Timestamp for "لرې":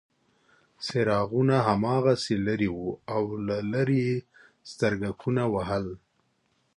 2.47-2.69, 3.71-3.99